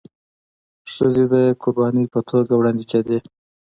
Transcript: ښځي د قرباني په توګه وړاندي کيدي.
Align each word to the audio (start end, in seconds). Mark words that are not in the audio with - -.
ښځي 0.93 1.25
د 1.33 1.35
قرباني 1.61 2.03
په 2.13 2.19
توګه 2.29 2.51
وړاندي 2.55 2.85
کيدي. 2.91 3.17